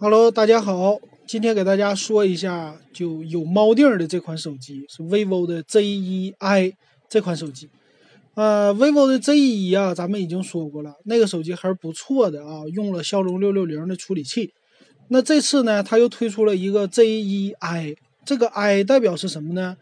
[0.00, 6.74] Hello，大家好，今天给大家说一下就有猫腻儿的这款手机是 vivo 的 Z1i
[7.08, 7.68] 这款手机。
[8.34, 14.52] 呃，vivo 的 Z1 啊，咱们已经说过了，那个手机还是不错的啊，用了骁龙六六零的处理器。
[15.08, 19.76] 那这次呢，它又推出了一个 Z1i，这个 i 代表是什么呢？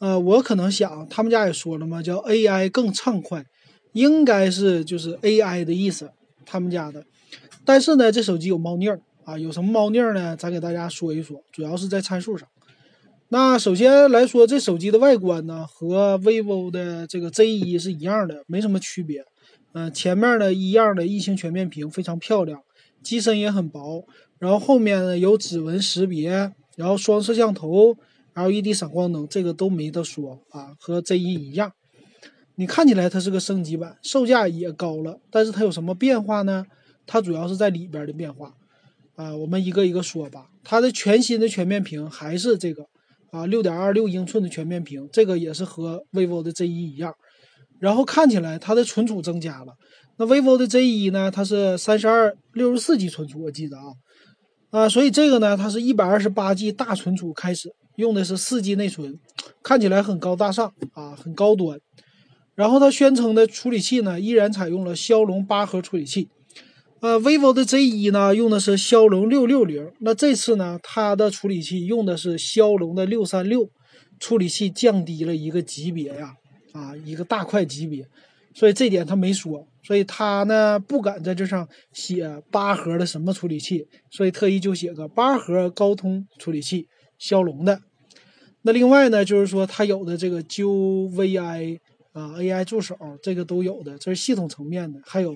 [0.00, 3.46] 呃，我可能想，他们家也说了嘛，叫 AI 更畅快，
[3.92, 6.10] 应该是就是 AI 的意思，
[6.44, 7.06] 他们家的。
[7.64, 10.36] 但是呢，这手机有猫腻儿啊，有什么猫腻儿呢？
[10.36, 12.48] 咱给大家说一说，主要是在参数上。
[13.28, 19.24] 那首先来说，这手机的外观呢，和 vivo 的这个 Z1 是一样的，没什么区别。
[19.72, 22.60] 嗯，前面呢一样的异形全面屏，非常漂亮，
[23.02, 24.04] 机身也很薄。
[24.38, 27.96] 然后后面呢有指纹识别，然后双摄像头
[28.34, 31.72] ，LED 闪光灯，这个都没得说啊，和 Z1 一样。
[32.56, 36.66] 你看起来它是个升级版，售价也高了，但是它有什么变化呢？
[37.06, 38.54] 它主要是在里边的变化
[39.16, 40.46] 啊，我们一个一个说吧。
[40.64, 42.84] 它的全新的全面屏还是这个
[43.30, 47.14] 啊，六点二六英寸的全面屏，这个也是和 vivo 的 Z1 一样。
[47.80, 49.74] 然后看起来它的存储增加了，
[50.16, 53.84] 那 vivo 的 Z1 呢，它是三十二六十四 G 存储，我记得啊
[54.70, 59.18] 啊，所以这个呢，它是一百二十八 G 大存储开始，用的是四 G 内存，
[59.64, 61.80] 看起来很高大上啊，很高端。
[62.54, 66.28] 然后它宣称的处理器呢，依然采用了骁龙八核处理器。
[67.02, 69.90] 呃，vivo 的 Z1 呢，用的是骁龙六六零。
[69.98, 73.68] 那这次呢，它的处理器用的是骁龙的六三六，
[74.20, 76.34] 处理器降低了一个级别呀，
[76.70, 78.06] 啊，一个大块级别。
[78.54, 86.86] 所以这点他没说，所以他呢不敢在这上写八核的什么处理器，所以特意就写个八核高通处理器，
[87.18, 87.80] 骁龙的。
[88.62, 91.80] 那另外呢，就是说它有的这个 GoVI
[92.12, 95.34] 啊，AI 助手这个都有的，这是系统层面的，还有。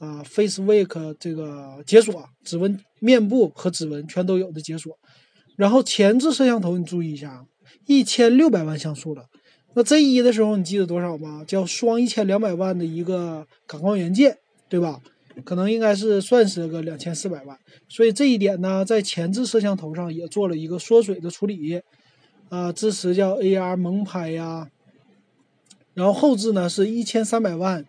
[0.00, 4.98] 啊，Face Wake 这个解锁指纹、面部和指纹全都有的解锁，
[5.56, 7.44] 然后前置摄像头你注意一下，
[7.86, 9.26] 一千六百万像素的。
[9.74, 11.44] 那 Z 一的时候你记得多少吗？
[11.46, 14.38] 叫双一千两百万的一个感光元件，
[14.70, 15.02] 对吧？
[15.44, 17.58] 可能应该是算是个两千四百万。
[17.86, 21.82] 所以这一点呢，在前置摄像头上也做了一个缩水的处理，
[22.48, 24.70] 啊，支持叫 AR 萌拍呀。
[25.92, 27.84] 然后后置呢是一千三百万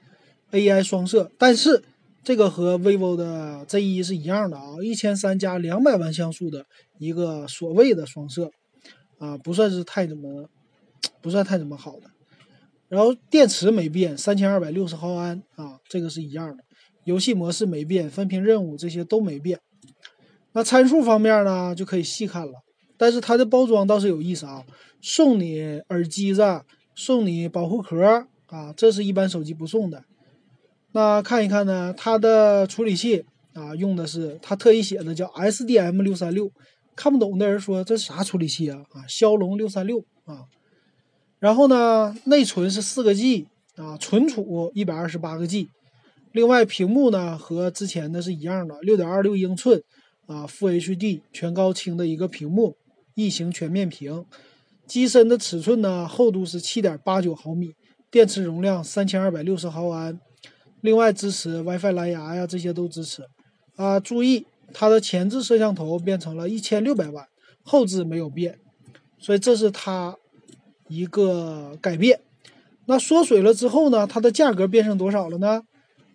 [0.52, 1.86] AI 双摄，但是。
[2.24, 6.66] 这个和 vivo 的 Z1 是一样的啊，一千三加两百万像素的
[7.00, 8.52] 一个所谓的双摄，
[9.18, 10.50] 啊，不算是太怎么，
[11.22, 12.12] 不算太怎么好的。
[12.88, 16.64] 然后电池没变，三千二百六十毫安啊，这个是一样的。
[17.06, 19.60] 游戏模式没变，分屏任务这些都没变。
[20.52, 22.54] 那参数方面呢，就可以细看了。
[22.98, 24.64] 但是它的包装倒是有意思啊，
[25.02, 26.62] 送你耳机子，
[26.94, 30.04] 送你保护壳啊，这是一般手机不送的。
[30.94, 36.52] 那看一看呢，它的处理器啊，用的是它特意写的叫 SDM 六三六，
[36.96, 38.84] 看不懂的人说这是啥处理器啊？
[38.91, 40.46] 啊，骁龙六三六啊。
[41.40, 45.69] 然后呢，内存是四个 G 啊，存储一百二十八个 G。
[46.34, 49.81] 另外，屏幕呢和之前的是一样的，六点二六英寸
[50.28, 52.75] 啊，F HD 全高清的一个屏幕，
[53.16, 54.25] 异形全面屏。
[54.85, 57.74] 机身的尺寸呢，厚度是七点八九毫米，
[58.09, 60.19] 电池容量三千二百六十毫安。
[60.81, 63.24] 另外支持 WiFi 蓝牙呀，这些都支持。
[63.75, 67.25] 啊，注意它的前置摄像头变成了一千六百万，
[67.64, 68.59] 后置没有变，
[69.19, 70.16] 所以这是它
[70.88, 72.19] 一个改变。
[72.86, 75.62] 那缩水了之后呢，它的价格变成多少了呢？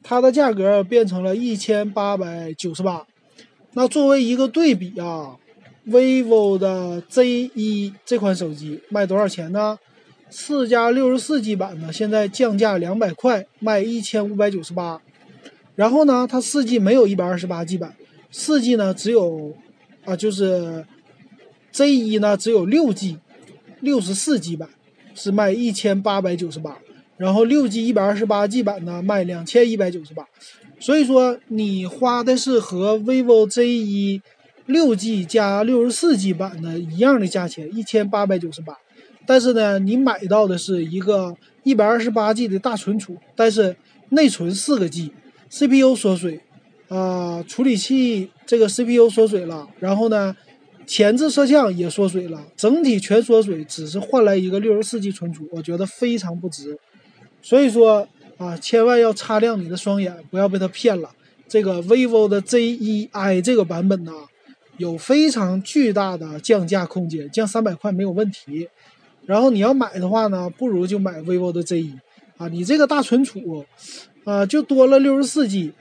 [0.02, 3.06] 它的价格变成了一千八百九十八。
[3.72, 5.36] 那作为一个对比啊
[5.86, 9.78] ，vivo 的 Z1 这款手机卖多少钱呢？
[10.28, 15.00] 四加六十四 G 版呢，现在降价两百块，卖一千五百九十八。
[15.74, 17.94] 然后呢，它四 G 没有一百二十八 G 版，
[18.30, 19.54] 四 G 呢只有
[20.04, 20.84] 啊，就是
[21.72, 23.18] Z 一呢只有六 G，
[23.80, 24.68] 六十四 G 版
[25.14, 26.78] 是卖一千八百九十八。
[27.16, 30.26] 然后六 G 一百二十八 G 版呢卖两千一百九十八。
[30.78, 34.20] 所以说你花的是和 vivo Z 一
[34.66, 38.76] 六 G 加六十四 G 版的一样的价钱，一千八百九十八。
[39.26, 43.76] 但是呢，你买到的是一个一百二十八 G 的大存储，但是
[44.10, 46.40] 内存四个 G，CPU 缩水，
[46.88, 50.36] 啊，处理器这个 CPU 缩水了，然后呢，
[50.86, 56.78] 前置摄像也缩水了，整体全缩水，只是换来一个六十四 G 存储，我觉得非常不值。
[57.42, 58.08] 所以说
[58.38, 61.10] 啊，千万要擦亮你的双眼，不要被他骗了。
[61.48, 64.12] 这个 vivo 的 Z1i 这个版本呢，
[64.78, 68.68] 有非常巨大的降价空间，降三百块没有问题。
[69.26, 71.98] 然后你要买的话呢，不如就买 vivo 的 Z1，
[72.38, 73.66] 啊，你这个大存储，
[74.24, 75.72] 啊，就多了六十四 G，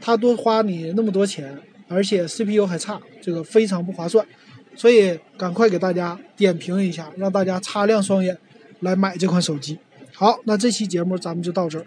[0.00, 1.58] 它多花你那么多钱，
[1.88, 4.26] 而且 CPU 还差，这个非常不划算。
[4.74, 8.36] 所以赶快给大家点评一下，让大家擦亮双眼
[8.80, 9.78] 来买这款手机。
[10.12, 11.86] 好，那这期节目咱们就到这儿。